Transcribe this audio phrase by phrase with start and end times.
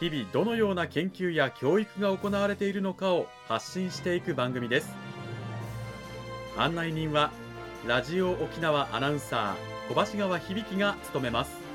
[0.00, 4.94] 日々どのような研究や教育が行われているのかを発信していく番組です。
[6.56, 7.30] 案内人は
[7.86, 11.67] ラジオ沖縄アナウンサー小橋川響が務めます。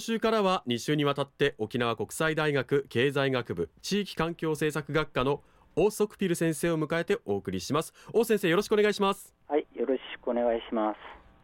[0.00, 5.42] 今週からは2週にわたって沖縄国際大学経済学部地域環境政策学科の
[5.76, 7.92] 大ソクピル先生を迎えてお送りします。
[8.14, 9.34] 大先生よろしくお願いします。
[9.46, 10.96] はいよろしくお願いします。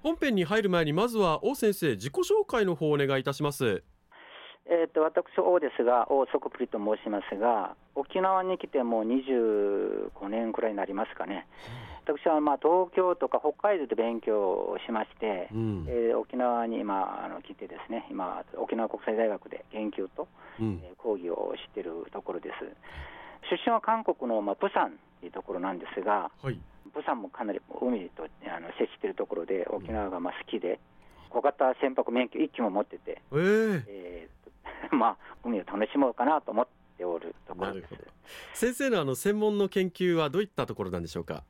[0.02, 3.84] 本編に入る前にまずは大先生自己紹介の方をお願いいたします。
[4.64, 11.46] えっ、と私王ですが大ソクピルと申しますが沖縄に来てもう25年くらいになりますかね、
[12.06, 20.28] 私はまあ東京とか北海道で勉強をしまして、うん、えー、沖縄に今あの来てですね今沖縄国際大学で研究と、
[20.60, 22.54] うん、えー、講義をしているところです。
[23.50, 26.58] 出身は韓国の、まあ、プサンというところなんですが、はい、
[26.94, 30.78] プサンもかなり海とあの接しているところで沖縄がまあ好きで、
[31.30, 37.94] 小型船舶免許1機も持ってて、えー、えー、 まあ、海を楽しもうかなと思っておるところです。
[38.54, 41.44] 先生のあの専門の研究はどういったところなんでしょうか？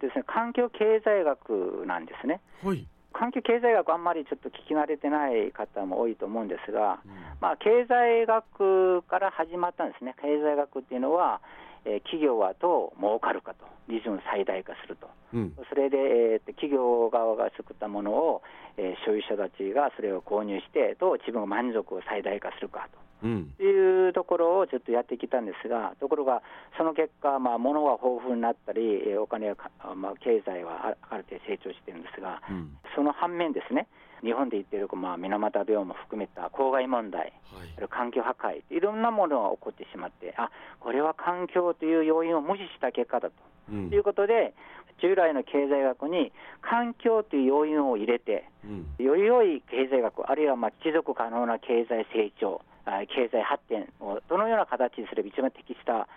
[0.00, 2.40] えーとですね、環境経済学なんですね。
[2.64, 2.86] はい。
[3.12, 11.40] 環境経済学、あんまりちょっと聞き慣れてない方も多いと思うんですが、うん、まあ、経済学から始まったんですね、経済学っていうのは、
[11.84, 18.42] えー、企業はどう儲かるかと、利潤最大化すると、うん、それで、えー、企業側が作ったものを、
[18.76, 23.09] えー、所有者たちがそれを購入して、どう自分の満足を最大化するかと。
[23.22, 26.42] うん、いうところをちょっとやってきたんですが、ところが、
[26.76, 29.56] その結果、まあ、物は豊富になったり、お金は、
[29.94, 33.88] まあ、経済はある程度成長してるんですが、うん、その反面ですね、
[34.22, 37.32] 日本で言っている、まあ、水俣病も含めた公害問題、
[37.78, 40.50] はい、環境破壊、いろんなものが起こってしまって、あ
[40.80, 43.34] これは環境という要因を無視した結果だと、
[43.72, 44.54] うん、いうことで、
[45.00, 56.08] 従来の経済学に環境という要因を入れて、うん、より良い経済学、あるいはまあ持続可能な経済成長、経済発展をどのような形にすれば一番適した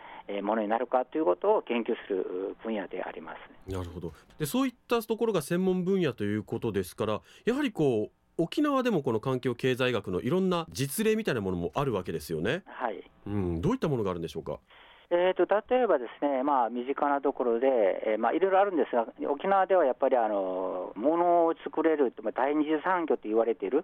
[0.41, 12.63] ものになるかということを研究する分野であります、なるほどでそういったところが専門分野ということですからやはりこう沖縄でもこの環境経済学のいろんな実例みたいなものもあるわけですよね。
[12.65, 13.03] はい。
[13.27, 14.59] うん、どういったものがあるんでしょうか？
[15.09, 17.67] えーと、例えばですね、まあ、身近なところで、
[18.07, 23.83] えー、まあ、いろいろあるんですが、沖縄ではやっぱりあの物を作れる、第二次産業と言われている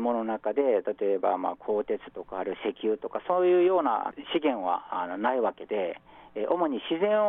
[0.00, 7.20] ものの中で、例えば、まあ、鋼鉄とか、ある石油とか、そういうような資源はあのないわけで、えー、主に自然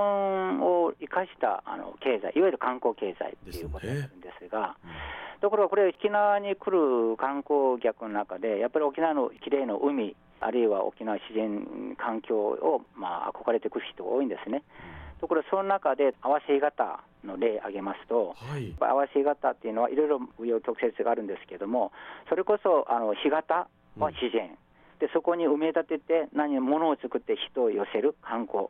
[0.62, 4.76] を生かしたあの経済、いわゆる観光経済ということになるんですが。
[4.82, 4.94] ですね
[5.36, 14.64] うん、ところがこれ、沖縄に来る観光客の中で、やっぱり沖縄のきれいな海、あるいは沖縄自然環境を、まあ、憧れてくる人が多いんですね。
[15.22, 21.92] ところその中で合わせ型の例を挙げますと、はい、合わせ型っていうのはいろいろ紆余曲折があるんですけれども、
[22.30, 23.68] それこそあの干潟
[23.98, 28.68] は自然、うん、でそこに埋め立てて何物を作って人を寄せる観光、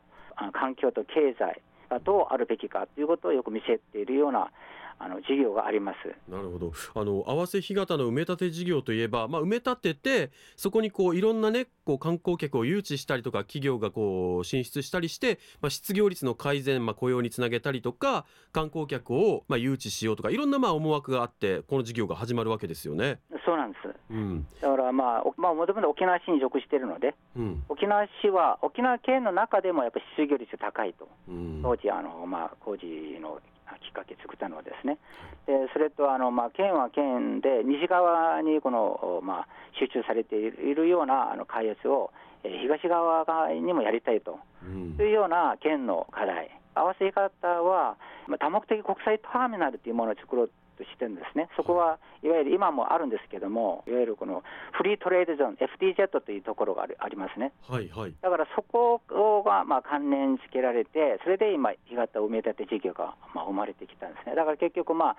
[0.52, 4.50] 環境と経済がどうあるべきかということをよく見せているような
[4.98, 6.30] あの事業があります。
[6.30, 6.72] なるほど。
[6.94, 23.20] あの合わせ干潟の埋め立て事業といえば、まあ、埋め立ててそこにこういろんな、ね、こう観光客を誘致したりとか企業がこう進出したりして、まあ、失業率の改善、まあ、雇用につなげたりとか観光客をまあ誘致しようとかいろんなまあ思惑があってこの事業が始まるわけですよね。
[23.44, 32.86] そうなんです、うん、だからまあ、まあ、もともと沖縄市に属しているので、うん、沖縄市は沖縄県の中でもやっぱり失業率高いと、うん、当時あの、まあ、工事
[33.20, 33.40] の
[33.80, 34.98] きっかけ作ったのはですね、
[35.46, 39.48] でそれとあの、まあ、県は県で西側にこの、まあ、
[39.78, 42.10] 集中されているようなあの開発を、
[42.44, 47.96] えー、東側にもやりたいと、うん、いうような県の課題、合わせ方は、
[48.28, 54.42] まあ、多目的国際ターミナルというものを作ろうとしてるんですね、そこはいわゆる今もあるんですけども、いわゆるこの
[54.72, 59.00] フリートレードゾーン、FTZ というところがあありますね、はいはい、だからそこ
[59.42, 65.16] がまあ関連付けられて、それで今、干潟埋め立て事業がまあ生まれてきたんですね、だから結局、まあ、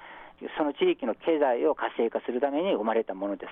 [0.58, 3.52] その地域の経済を活性化するために生まれたものです。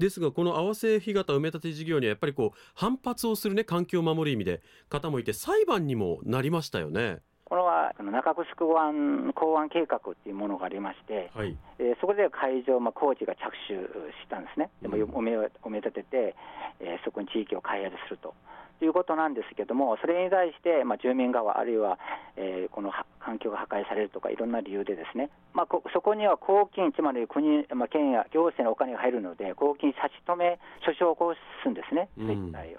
[0.00, 7.18] ですがこの合わせ干潟埋め立て事業にはやっぱりこう反発をするね環境を守る意味で方もいて裁判にもなりましたよね。
[7.50, 13.74] これは中城湾港湾計画っていうものがありまして、はい、えー、そこで会場、まあ、工事が着手
[14.22, 16.36] したんですね、でも埋め埋め立てて、
[16.78, 18.34] えー、そこに地域を開発すると。
[18.78, 21.98] ということなんですけども、それに対して、まあ、住民側、あるいは、
[22.36, 32.78] えー、この環境が破壊されるとか、いろんな理由で、ですね、まあ、こそこには公金、つまり国、まあ、県や行政のお金が入るので、公金差し止め、訴訟を起こすんですね、全体を。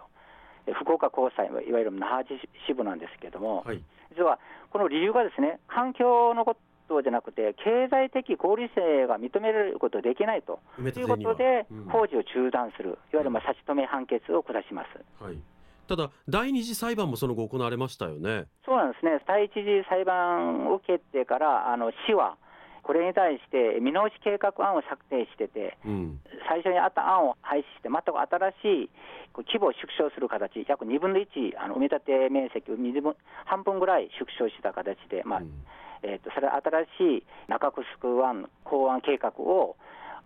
[0.74, 2.26] 福岡高裁、いわゆる那覇
[2.66, 3.84] 支部なんですけれども、はい、
[4.16, 6.56] 実はこの理由がですね環境のこ
[6.88, 15.24] とじゃなくて、経済的合理性が認められることできないということで、工事を中断する、いわゆるまあ差し止め判決を下します。
[15.24, 15.40] はい。
[15.88, 18.48] ただ、第二次裁判もその後行われましたよね。
[18.66, 22.38] そうなんですね、第一次裁判を受けてから、あの市は、
[22.92, 26.20] これに対して見直し計画案を策定してて、うん、
[26.52, 28.90] 最初にあった案を廃止して、全く新しい
[29.48, 32.76] 規模を縮小する形、約2分の1、あの埋め立て面積を
[33.48, 35.64] 半分ぐらい縮小した形で、まあ、うん、
[36.04, 36.52] えーと、それ
[37.00, 39.78] 新しい中城湾港湾計画を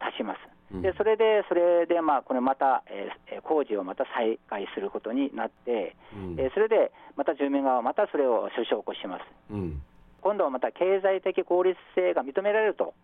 [0.01, 0.81] 出します。
[0.81, 9.21] でそれで、それで、まあ、これまた、えー、工事をまた再開することになって、うん、えー、それでまた住民側はまたそれを訴訟を起こします。
[9.51, 9.83] うん
[10.25, 12.95] 今度はまた経済的効率性が認められると,、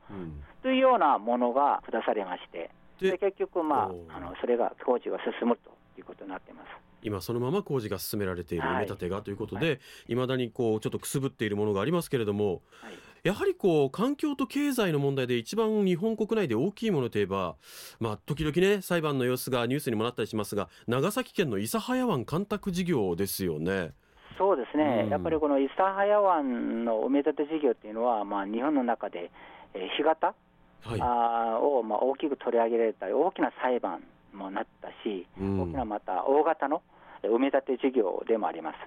[0.63, 5.69] というようなものが下されまして、で結局、まあ、あのそれが工事が進むと
[5.99, 6.67] いうことになっています。
[7.03, 17.55] 今そのまま工事が進められている埋め立てがということで、いま、はい、だにこうちょっとくすぶっているものがありますけれども、はい、やはりこう環境と経済の問題で一番日本国内で大きいものといえば、
[17.99, 23.93] まあ、時々ね裁判の様子がニュースにもなったりしますが長崎県の諫早湾干拓事業ですよね。
[24.37, 29.31] そうですね、うん、やっぱりこの諫早湾の埋め立て事業っていうのは、まあ、日本の中で、
[29.73, 30.35] えー、干潟、
[30.83, 34.01] はい、あを、まあ、大きく取り上げられた大きな裁判
[34.33, 36.81] もなったし、うん、大きなまた大型の
[37.23, 38.77] 埋め立て事業でもあります。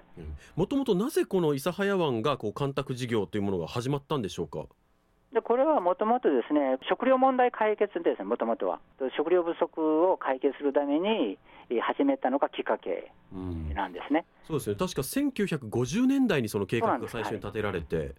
[0.57, 4.65] もともとなぜこの諫早湾がこう干拓事業というものが始まったんでしょうか？
[5.35, 8.79] でこれはもともとですね食料問題解決ですね、もともとは。
[9.17, 11.37] 食料不足を解決するために
[11.81, 13.11] 始めたのがきっかけ
[13.75, 18.15] なんですね、うん、そうですね確か1950年代にその計画が最初に立てられて。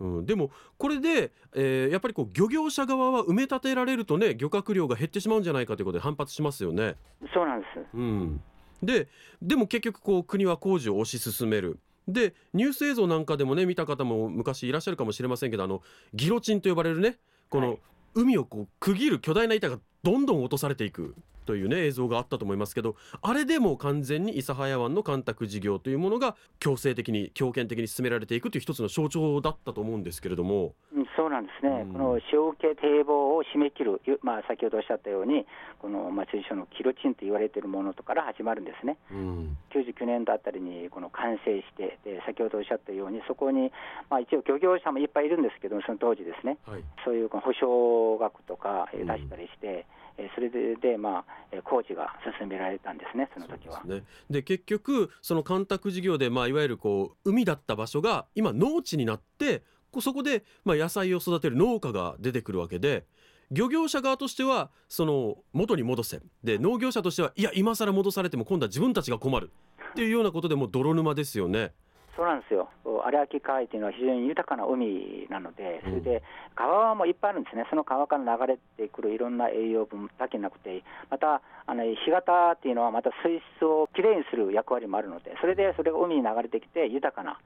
[0.00, 6.96] うん、でもこれで、えー、やっぱりこう漁業者側は埋め立てられるとね漁獲量が減ってしまうんじゃないかということで反発しますよね。
[7.32, 8.40] そうなんです、うん、
[8.82, 9.06] で
[9.40, 11.78] でも結局こう国は工事を推し進める。
[12.08, 15.82] でニュース映像なんかでもね見た方も昔いらっしゃるかもしれませんけどあの
[16.14, 17.18] ギロチンと呼ばれるね
[17.48, 17.78] この
[18.14, 30.74] 海をこう区切る巨大な板がどんどん落とされていくというね映像があったと思いますけどあれでも完全に諫早湾の干拓事業というものが強制的に強権的に進められていくという一つの象徴だったと思うんですけれども。
[31.16, 35.46] そうなんですね、うん、この塩受け堤防を締め切る、まあ、先ほどおっしゃったように、
[35.78, 43.72] この松井省のキロチンと言われているものとから始まるんですね、うん、99年度あたりにこの完成してで、先ほどおっしゃったように、そこに、
[44.08, 53.82] まあ、一応、漁業者もいっぱいいるんですけど、その当時ですね、はい、そういう保証額とか出したりして、うんえそれでで、まあ、工事が進められたんですね、その時は。
[53.84, 59.62] で、ね、結局、その干拓事業で、まあ、いわゆるこう海だった場所が今、農地になって、
[60.00, 63.06] そこで、まあ、野菜を育てる農家が出てくるわけで。
[63.50, 69.50] 漁業者側としてはその元に戻せで農業者としてはいや今更戻されても今度は自分たちが困る
[69.90, 71.72] っていうようなことでも泥沼ですよね。
[72.16, 76.22] そうなんですよ、有明海というのは非常に豊かな海なので、それで
[76.54, 87.38] 川もいっぱいあるんですね、その川から流れてくるいろんな栄養分だけなくて、またあの干潟っていうのは、また水質をきれいにする役割もあるので、それでそれが海に流れてきて、豊かな。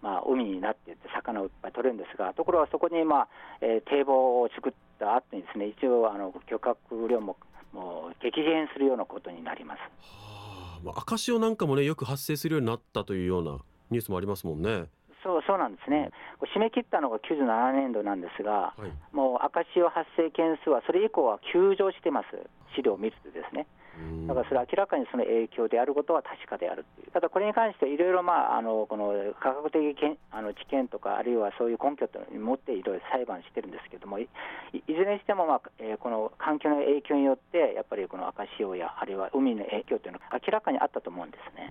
[0.00, 3.28] まあ、海になっていって、魚をいっぱい取れるんですが、ところがそこに、まあ
[3.60, 7.36] えー、堤防を作った後にですね、一応あの漁獲量も
[7.72, 9.78] もう激減するようなことになります。
[10.00, 13.58] はあ、赤潮なんかもねよく発生するようになったというような
[13.90, 14.86] ニュースもありますもんね。
[15.22, 16.10] そうそうなんですね、
[16.54, 22.26] 締め切ったのが97年度なんですが、はい、もう赤潮発生件数はそれ以降は急上してます、
[22.76, 23.66] 資料を見るとですね。
[24.28, 34.28] だからそれ明らかにその影響であることは確かであるただこれに関していろいろ、まあ、あのこの科学的けんあの知見とか、あるいはそういう根拠と持っていろいろ裁判してるんですけども、い
[34.72, 41.70] いずれにしても、まあえー、この環境の影響によって、やっぱりこの赤潮や、あるいは海の影響というのは明らかにあったと思うんですね。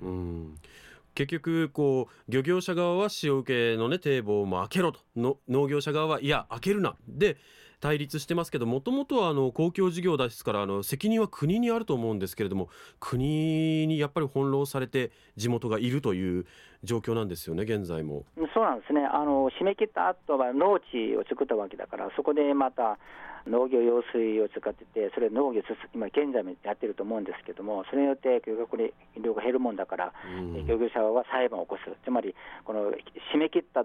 [1.17, 4.99] 結局こう漁業者側は塩受けのね堤防も開けろと。
[5.15, 6.95] の農業者側はいや開けるな。
[7.07, 7.37] で
[7.79, 12.69] 対立してますけどもともとはあの公共事業ですからあの責任は国にあると思うんですけれども
[12.99, 16.45] 国にやっぱり翻弄されて地元がいるという
[16.83, 18.25] 状況なんですよね現在も。
[18.53, 22.97] そうなんですねあの締め切った後は農地を作ったわけだからそこでまた
[23.47, 25.61] 農業用水を使ってて、それ農業、
[25.93, 28.93] 今現在もやってると思うんですけども、それによって漁獲
[29.23, 32.35] 量が減るもんだから、うん、漁業者は裁判を起こす、つまり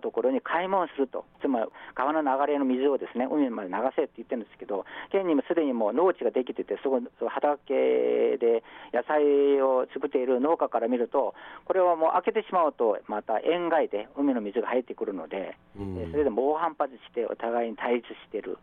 [0.02, 18.58] ところに開門すると、つまり川の流れの水をですね海まで流せって言ってるんですけど、県にもすでにもう農地ができてて、そこ畑で野菜を作っている農家から見ると、これはもう開けてしまうと、また塩害で海の水が入ってくるので、うん、それで猛反発して、お互いに対立している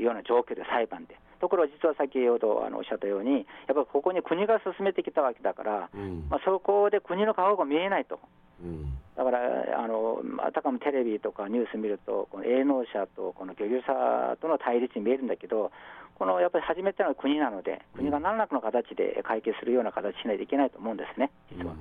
[0.00, 1.18] ような状況で裁判で。
[1.40, 8.18] ところ実は先ほどあのおっしゃったように、やっぱりここに国が進めてきたわけだから、うん、まあ、そこで国の顔が見えないと。
[8.62, 15.72] うん、だからあの、あたかもテレビとかニュース見ると、この営農者とこの漁業者との対立に見えるんだけど、
[16.14, 21.72] このやっぱり始めたのは国なので、国が何らかの形で解決するような形しないといけないと思うんですね、実は。
[21.72, 21.78] うん。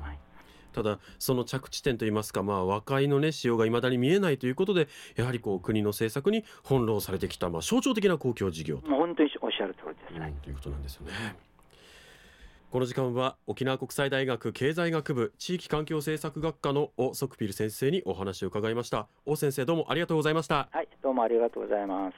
[0.73, 8.87] ただその着地点といいますか、まあ、和解の、ね、仕様がいまだに見えないということでやはりこう国の政策に翻弄されてきた、まあ、象徴的な公共事業と。
[8.87, 11.13] 本当におっしゃる通りです、ね、うん、ということなんですよね。
[12.73, 19.07] この時間は沖縄国際大学経済学部地域環境政策学科のオ・ソクピル先生にお話を伺いました。
[19.27, 20.69] オ先生どうもありがとうございました。
[20.71, 22.15] はいどうもありがとうございます。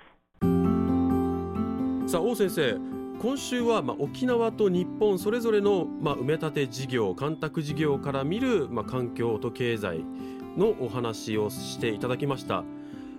[2.09, 2.77] さあオ先生
[3.21, 10.05] 今週はまあ沖縄と日本それぞれのまあ埋め立て事業干拓事業から見るまあ環境と経済
[10.55, 12.63] のお話をしていただきました、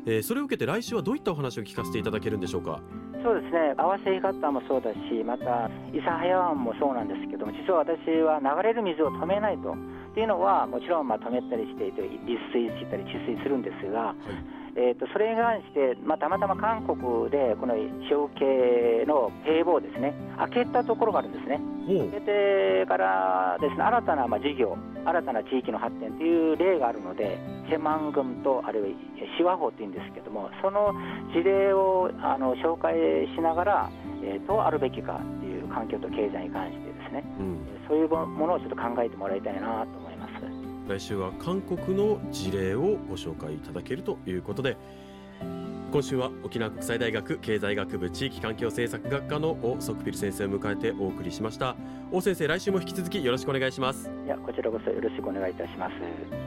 [0.07, 2.81] えー、それを受けて来週はどういったお話を聞かせていただけるんでしょうか？
[3.23, 3.75] そうですね。
[3.76, 9.73] 合わせ方もそうだしまた諫早湾もそうなんですけども実は私は流れる水を止めないと。
[9.73, 9.76] っ
[10.16, 14.65] ていうのはもちろんま止めたりして立水したり治水するんですが、はい。
[14.76, 17.75] えーと、それに関して、まあ、たまたま韓国でこの
[18.11, 21.61] 小系の堤防をですね開けたところがあるんですね。
[21.87, 30.92] 開けてからですね新たなまあ事業、新たな地域の発展という例があるので、チェマン郡とあるいはシワ法というんですけども、その
[31.33, 32.92] 事例をあの紹介
[33.35, 33.90] しながら、
[34.23, 40.25] えー、どうあるべきかという環境と経済に関してですね、うん、そういうものをちょっと考えてもらいたいなと思います。
[40.88, 44.76] 来週は韓国の事例をご紹介いただけるということで
[45.93, 51.76] 今週は沖縄国際大学経済学部地域環境政策学科のオ・ソクピル先生を迎えてお送りしました。
[52.12, 54.11] オ先生来週も引き続きよろしくお願いします。
[54.25, 56.46] いやこちらこそよろしくお願いいたします。